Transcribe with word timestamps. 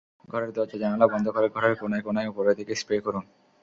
ঘরের 0.29 0.51
দরজা-জানালা 0.51 1.07
বন্ধ 1.07 1.27
করে 1.29 1.47
ঘরের 1.49 1.75
কোনায় 1.75 2.03
কোনায় 2.03 2.29
ওপরের 2.29 2.55
দিকে 2.55 2.73
স্প্রে 2.75 2.97
করুন। 2.99 3.23